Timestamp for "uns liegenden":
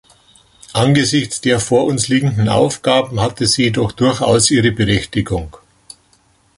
1.85-2.49